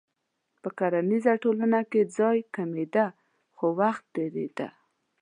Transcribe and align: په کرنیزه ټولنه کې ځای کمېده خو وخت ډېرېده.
په 0.61 0.69
کرنیزه 0.77 1.33
ټولنه 1.43 1.79
کې 1.91 2.01
ځای 2.17 2.37
کمېده 2.55 3.07
خو 3.55 3.65
وخت 3.79 4.03
ډېرېده. 4.15 4.67